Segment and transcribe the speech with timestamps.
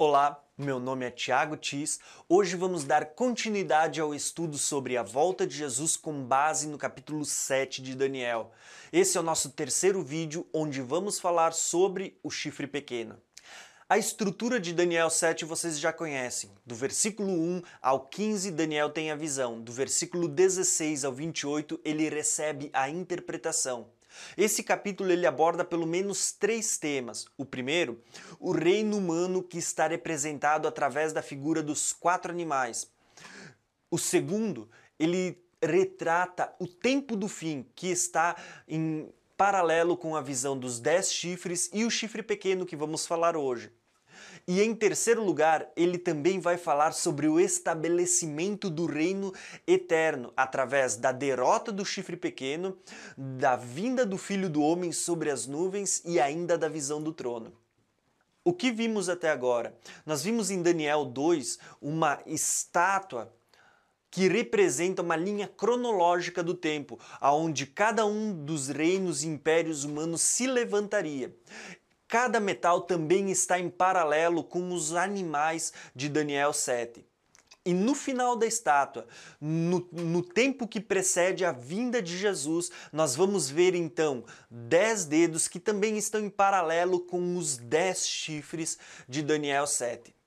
[0.00, 1.98] Olá, meu nome é Tiago Tis.
[2.28, 7.24] Hoje vamos dar continuidade ao estudo sobre a volta de Jesus com base no capítulo
[7.24, 8.52] 7 de Daniel.
[8.92, 13.20] Esse é o nosso terceiro vídeo onde vamos falar sobre o chifre pequeno.
[13.88, 16.52] A estrutura de Daniel 7 vocês já conhecem.
[16.64, 19.60] Do versículo 1 ao 15, Daniel tem a visão.
[19.60, 23.88] Do versículo 16 ao 28, ele recebe a interpretação.
[24.36, 27.26] Esse capítulo ele aborda pelo menos três temas.
[27.36, 28.02] O primeiro,
[28.38, 32.90] o reino humano que está representado através da figura dos quatro animais.
[33.90, 34.68] O segundo,
[34.98, 41.12] ele retrata o tempo do fim, que está em paralelo com a visão dos dez
[41.12, 43.72] chifres e o chifre pequeno que vamos falar hoje.
[44.46, 49.32] E em terceiro lugar, ele também vai falar sobre o estabelecimento do reino
[49.66, 52.76] eterno através da derrota do chifre pequeno,
[53.16, 57.52] da vinda do filho do homem sobre as nuvens e ainda da visão do trono.
[58.42, 59.76] O que vimos até agora?
[60.06, 63.30] Nós vimos em Daniel 2 uma estátua
[64.10, 70.22] que representa uma linha cronológica do tempo, aonde cada um dos reinos e impérios humanos
[70.22, 71.36] se levantaria.
[72.08, 77.04] Cada metal também está em paralelo com os animais de Daniel 7.
[77.66, 79.06] E no final da estátua,
[79.38, 85.46] no, no, tempo que precede a vinda de Jesus, nós vamos ver então dez dedos
[85.48, 90.17] que também estão em paralelo com os dez chifres de Daniel 7.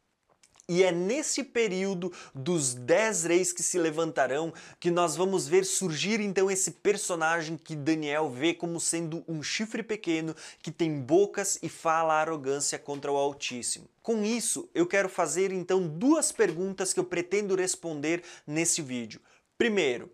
[0.73, 6.21] E é nesse período dos dez reis que se levantarão que nós vamos ver surgir
[6.21, 10.33] então esse personagem que Daniel vê como sendo um chifre pequeno
[10.63, 13.85] que tem bocas e fala arrogância contra o Altíssimo.
[14.01, 19.19] Com isso, eu quero fazer então duas perguntas que eu pretendo responder nesse vídeo.
[19.57, 20.09] Primeiro,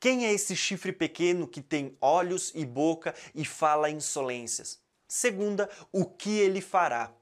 [0.00, 4.80] quem é esse chifre pequeno que tem olhos e boca e fala insolências?
[5.06, 7.14] Segunda, o que ele fará?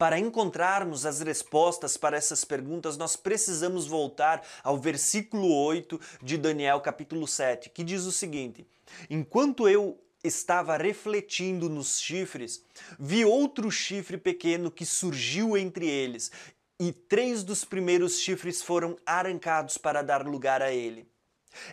[0.00, 6.80] Para encontrarmos as respostas para essas perguntas, nós precisamos voltar ao versículo 8 de Daniel,
[6.80, 8.66] capítulo 7, que diz o seguinte:
[9.10, 12.64] Enquanto eu estava refletindo nos chifres,
[12.98, 16.32] vi outro chifre pequeno que surgiu entre eles,
[16.80, 21.06] e três dos primeiros chifres foram arrancados para dar lugar a ele.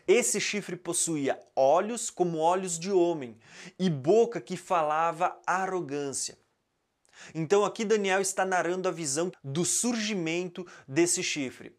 [0.06, 3.38] Esse chifre possuía olhos como olhos de homem
[3.80, 6.38] e boca que falava arrogância.
[7.34, 11.76] Então aqui Daniel está narrando a visão do surgimento desse chifre.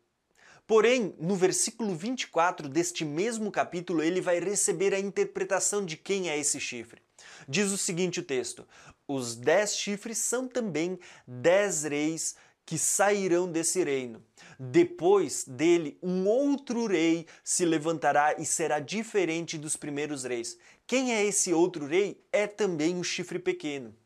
[0.67, 6.39] Porém, no versículo 24 deste mesmo capítulo, ele vai receber a interpretação de quem é
[6.39, 7.01] esse chifre.
[7.49, 8.69] Diz o seguinte o texto:
[9.09, 14.23] Os dez chifres são também dez reis que sairão desse reino.
[14.61, 20.59] Depois dele, um outro rei se levantará e será diferente dos primeiros reis.
[20.87, 22.23] Quem é esse outro rei?
[22.31, 23.97] É também o chifre pequeno.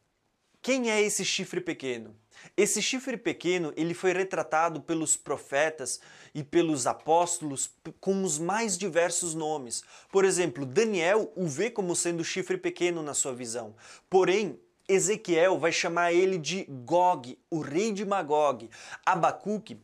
[0.62, 2.14] Quem é esse chifre pequeno?
[2.56, 6.00] Esse chifre pequeno ele foi retratado pelos profetas
[6.32, 7.68] e pelos apóstolos
[8.00, 9.82] com os mais diversos nomes.
[10.08, 13.74] Por exemplo, Daniel o vê como sendo chifre pequeno na sua visão.
[14.08, 14.56] Porém,
[14.88, 18.70] Ezequiel vai chamar ele de Gog, o rei de Magog.
[19.04, 19.80] Abacuque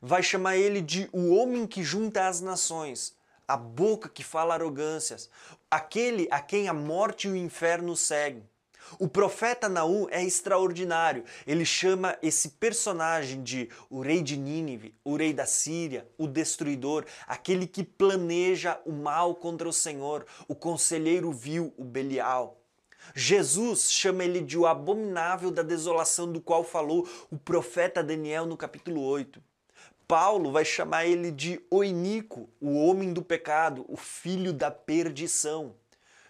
[0.00, 3.14] vai chamar ele de o homem que junta as nações,
[3.46, 5.28] a boca que fala arrogâncias,
[5.70, 8.50] aquele a quem a morte e o inferno seguem.
[8.98, 11.24] O profeta Naum é extraordinário.
[11.46, 17.04] Ele chama esse personagem de o rei de Nínive, o rei da Síria, o destruidor,
[17.26, 22.58] aquele que planeja o mal contra o Senhor, o conselheiro vil, o Belial.
[23.14, 28.56] Jesus chama ele de o abominável da desolação do qual falou o profeta Daniel no
[28.56, 29.42] capítulo 8.
[30.06, 35.74] Paulo vai chamar ele de o iníquo, o homem do pecado, o filho da perdição.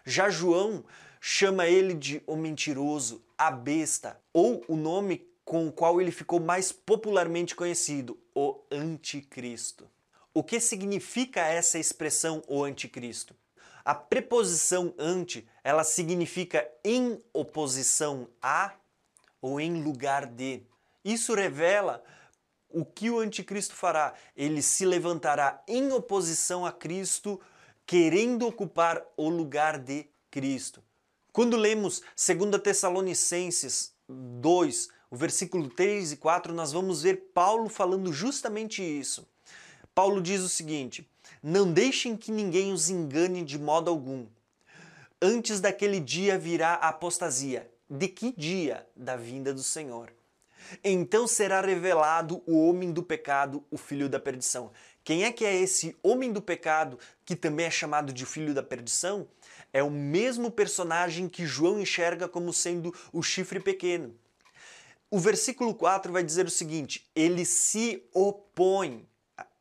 [0.05, 0.85] Já João
[1.25, 6.41] chama ele de o mentiroso, a besta, ou o nome com o qual ele ficou
[6.41, 9.89] mais popularmente conhecido, o anticristo.
[10.35, 13.37] O que significa essa expressão o anticristo?
[13.85, 18.73] A preposição ante, ela significa em oposição a
[19.41, 20.65] ou em lugar de.
[21.05, 22.03] Isso revela
[22.69, 24.13] o que o anticristo fará.
[24.37, 27.41] Ele se levantará em oposição a Cristo,
[27.87, 30.83] querendo ocupar o lugar de Cristo.
[31.33, 38.13] Quando lemos 2 Tessalonicenses 2, o versículo 3 e 4, nós vamos ver Paulo falando
[38.13, 39.27] justamente isso.
[39.95, 41.09] Paulo diz o seguinte:
[41.43, 44.27] Não deixem que ninguém os engane de modo algum.
[45.23, 47.71] Antes daquele dia virá a apostasia.
[47.89, 48.87] De que dia?
[48.95, 50.13] Da vinda do Senhor.
[50.85, 54.71] Então será revelado o homem do pecado, o filho da perdição.
[55.05, 58.63] Quem é que é esse homem do pecado que também é chamado de filho da
[58.63, 59.29] perdição?
[59.73, 64.15] é o mesmo personagem que João enxerga como sendo o chifre pequeno.
[65.11, 69.09] O versículo 4 vai dizer o seguinte: ele se opõe.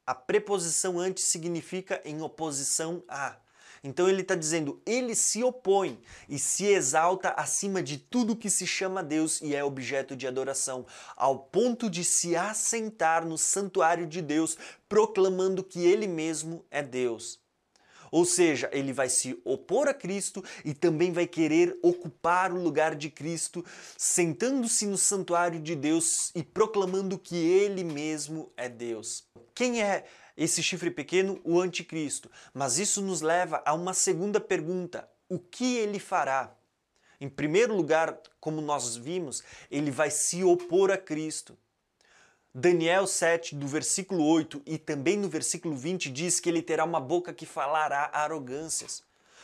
[0.05, 3.38] A preposição antes significa em oposição a.
[3.83, 6.00] Então ele está dizendo, ele se opõe
[6.30, 10.86] e se exalta acima de tudo que se chama Deus e é objeto de adoração,
[11.16, 14.56] ao ponto de se assentar no santuário de Deus,
[14.88, 17.42] proclamando que ele mesmo é Deus.
[18.12, 22.94] Ou seja, ele vai se opor a Cristo e também vai querer ocupar o lugar
[22.94, 23.66] de Cristo,
[23.98, 29.24] sentando-se no santuário de Deus e proclamando que ele mesmo é Deus.
[29.56, 30.06] Quem é
[30.41, 31.39] esse chifre pequeno?
[31.43, 32.29] O anticristo.
[32.53, 36.55] Mas isso nos leva a uma segunda pergunta: o que ele fará?
[37.19, 41.55] Em primeiro lugar, como nós vimos, ele vai se opor a Cristo.
[42.53, 46.99] Daniel 7, do versículo 8 e também no versículo 20, diz que ele terá uma
[46.99, 49.03] boca que falará arrogâncias.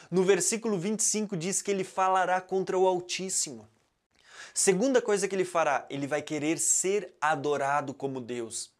[0.09, 3.67] No versículo 25 diz que ele falará contra o Altíssimo.
[4.53, 8.71] Segunda coisa que ele fará, ele vai querer ser adorado como Deus.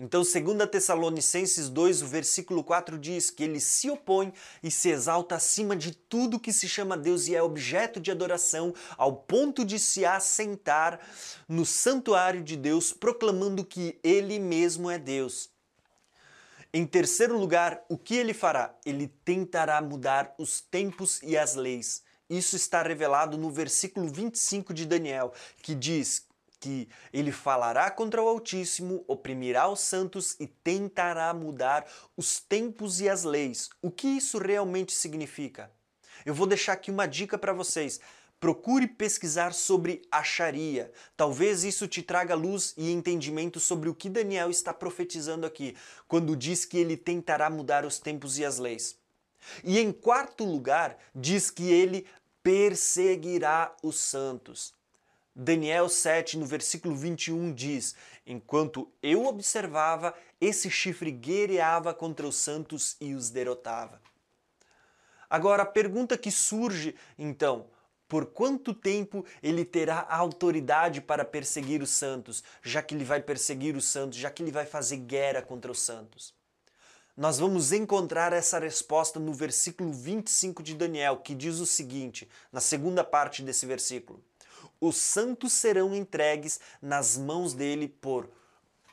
[0.00, 5.34] Então, 2 Tessalonicenses 2, o versículo 4 diz que ele se opõe e se exalta
[5.34, 9.76] acima de tudo que se chama Deus e é objeto de adoração, ao ponto de
[9.76, 11.00] se assentar
[11.48, 15.50] no santuário de Deus, proclamando que ele mesmo é Deus.
[16.72, 18.72] Em terceiro lugar, o que ele fará?
[18.86, 22.04] Ele tentará mudar os tempos e as leis.
[22.30, 26.27] Isso está revelado no versículo 25 de Daniel, que diz
[26.60, 33.08] que ele falará contra o Altíssimo, oprimirá os santos e tentará mudar os tempos e
[33.08, 33.70] as leis.
[33.80, 35.70] O que isso realmente significa?
[36.24, 38.00] Eu vou deixar aqui uma dica para vocês.
[38.40, 40.92] Procure pesquisar sobre a Sharia.
[41.16, 45.76] Talvez isso te traga luz e entendimento sobre o que Daniel está profetizando aqui,
[46.06, 48.96] quando diz que ele tentará mudar os tempos e as leis.
[49.64, 52.06] E em quarto lugar, diz que ele
[52.42, 54.72] perseguirá os santos.
[55.40, 57.94] Daniel 7, no versículo 21, diz:
[58.26, 64.02] Enquanto eu observava, esse chifre guerreava contra os santos e os derrotava.
[65.30, 67.66] Agora, a pergunta que surge, então,
[68.08, 73.22] por quanto tempo ele terá a autoridade para perseguir os santos, já que ele vai
[73.22, 76.34] perseguir os santos, já que ele vai fazer guerra contra os santos?
[77.16, 82.60] Nós vamos encontrar essa resposta no versículo 25 de Daniel, que diz o seguinte, na
[82.60, 84.20] segunda parte desse versículo:
[84.80, 88.28] os santos serão entregues nas mãos dele por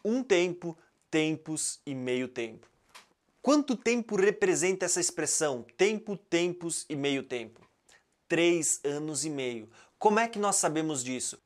[0.04, 0.78] um tempo,
[1.10, 2.68] tempos e meio tempo.
[3.42, 5.66] Quanto tempo representa essa expressão?
[5.78, 7.62] Tempo, tempos e meio tempo.
[8.28, 9.70] Três anos e meio.
[10.00, 11.40] Como é que nós sabemos disso?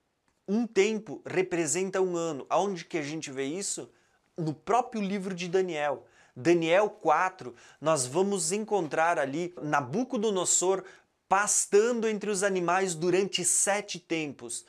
[0.48, 2.46] Um tempo representa um ano.
[2.50, 3.92] Aonde que a gente vê isso?
[4.38, 6.06] No próprio livro de Daniel.
[6.36, 10.86] Daniel 4, nós vamos encontrar ali Nabucodonosor
[11.30, 14.66] pastando entre os animais durante sete tempos.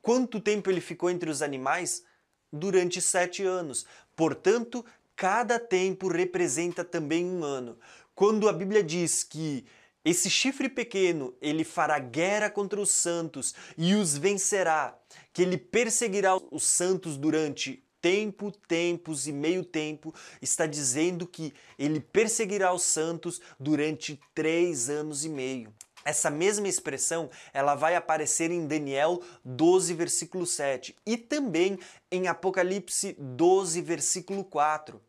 [0.00, 2.04] Quanto tempo ele ficou entre os animais?
[2.52, 3.84] Durante sete anos.
[4.14, 4.84] Portanto,
[5.16, 7.76] cada tempo representa também um ano.
[8.14, 9.66] Quando a Bíblia diz que
[10.04, 14.96] esse chifre pequeno, ele fará guerra contra os santos e os vencerá,
[15.32, 21.98] que ele perseguirá os santos durante tempo, tempos e meio tempo, está dizendo que ele
[21.98, 25.72] perseguirá os santos durante três anos e meio.
[26.04, 31.78] Essa mesma expressão, ela vai aparecer em Daniel 12, versículo 7 e também
[32.10, 35.00] em Apocalipse 12, versículo 4.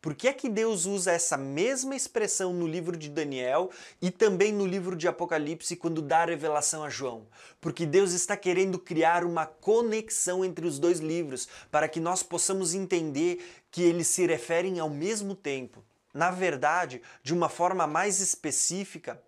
[0.00, 3.68] Por que é que Deus usa essa mesma expressão no livro de Daniel
[4.00, 7.26] e também no livro de Apocalipse quando dá a revelação a João?
[7.60, 12.74] Porque Deus está querendo criar uma conexão entre os dois livros para que nós possamos
[12.74, 15.84] entender que eles se referem ao mesmo tempo.
[16.14, 19.20] Na verdade, de uma forma mais específica,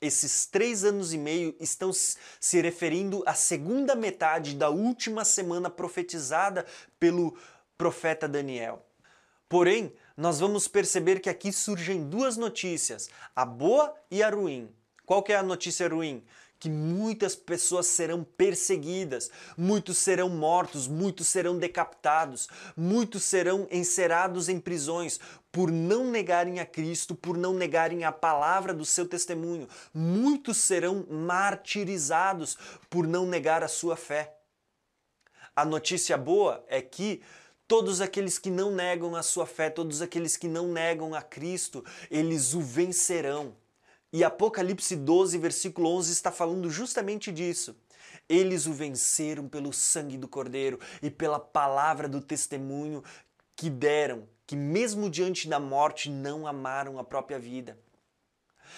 [0.00, 6.66] esses três anos e meio estão se referindo à segunda metade da última semana profetizada
[6.98, 7.36] pelo
[7.76, 8.84] profeta Daniel.
[9.48, 14.68] Porém, nós vamos perceber que aqui surgem duas notícias, a boa e a ruim.
[15.04, 16.24] Qual que é a notícia ruim?
[16.64, 24.58] Que muitas pessoas serão perseguidas, muitos serão mortos, muitos serão decapitados, muitos serão encerados em
[24.58, 25.20] prisões
[25.52, 29.68] por não negarem a Cristo, por não negarem a palavra do seu testemunho.
[29.92, 32.56] Muitos serão martirizados
[32.88, 34.34] por não negar a sua fé.
[35.54, 37.20] A notícia boa é que
[37.66, 41.82] Todos aqueles que não negam a sua fé, todos aqueles que não negam a Cristo,
[42.10, 43.56] eles o vencerão.
[44.14, 47.74] E Apocalipse 12, versículo 11 está falando justamente disso.
[48.28, 53.02] Eles o venceram pelo sangue do Cordeiro e pela palavra do testemunho
[53.56, 57.76] que deram, que mesmo diante da morte não amaram a própria vida.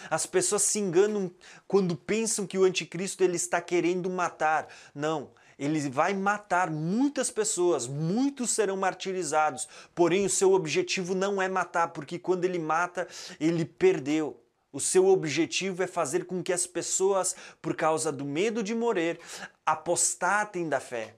[0.09, 1.31] As pessoas se enganam
[1.69, 4.67] quando pensam que o anticristo ele está querendo matar.
[4.95, 9.69] Não, Ele vai matar muitas pessoas, muitos serão martirizados.
[9.95, 13.07] Porém, o seu objetivo não é matar, porque quando ele mata,
[13.39, 14.43] ele perdeu.
[14.77, 19.19] O seu objetivo é fazer com que as pessoas, por causa do medo de morrer,
[19.65, 21.15] apostatem da fé.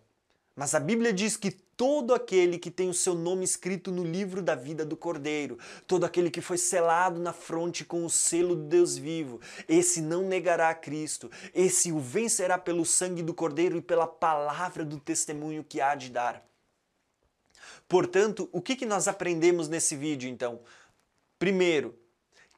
[0.55, 4.41] Mas a Bíblia diz que todo aquele que tem o seu nome escrito no livro
[4.41, 8.63] da vida do Cordeiro, todo aquele que foi selado na fronte com o selo do
[8.63, 13.83] Deus vivo, esse não negará a Cristo, esse o vencerá pelo sangue do Cordeiro e
[13.83, 16.47] pela palavra do testemunho que há de dar.
[17.89, 20.61] Portanto, o que, que nós aprendemos nesse vídeo então?
[21.41, 21.99] Primeiro,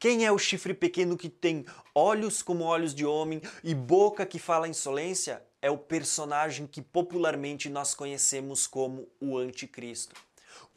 [0.01, 1.65] quem é o chifre pequeno que tem
[1.95, 5.41] olhos como olhos de homem e boca que fala insolência?
[5.63, 10.17] é o personagem que popularmente nós conhecemos como o Anticristo.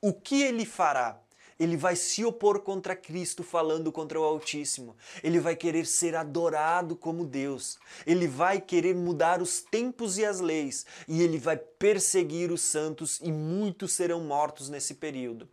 [0.01, 1.19] O que ele fará?
[1.59, 4.97] Ele vai se opor contra Cristo, falando contra o Altíssimo.
[5.23, 7.77] Ele vai querer ser adorado como Deus.
[8.05, 10.85] Ele vai querer mudar os tempos e as leis.
[11.07, 15.47] E ele vai perseguir os santos, e muitos serão mortos nesse período.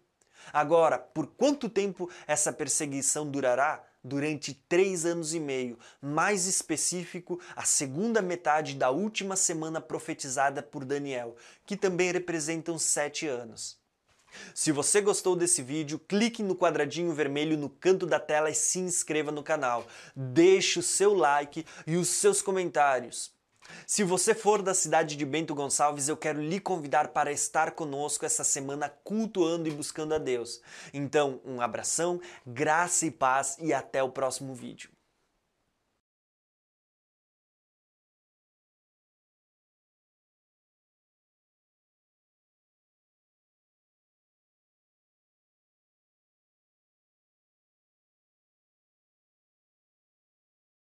[0.52, 3.84] Agora, por quanto tempo essa perseguição durará?
[4.02, 10.84] durante três anos e meio, mais específico, a segunda metade da última semana profetizada por
[10.84, 13.78] Daniel, que também representam sete anos.
[14.54, 18.78] Se você gostou desse vídeo, clique no quadradinho vermelho no canto da tela e se
[18.78, 19.86] inscreva no canal.
[20.14, 23.32] Deixe o seu like e os seus comentários.
[23.86, 28.24] Se você for da cidade de Bento Gonçalves, eu quero lhe convidar para estar conosco
[28.24, 30.60] essa semana cultuando e buscando a Deus.
[30.92, 34.90] Então, um abração, graça e paz e até o próximo vídeo.